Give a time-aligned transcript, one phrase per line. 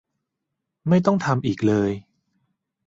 [0.89, 1.91] ไม่ต้องทำอีกเลย